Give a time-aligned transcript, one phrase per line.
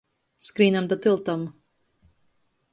[0.47, 1.45] Skrīnam da tyltam.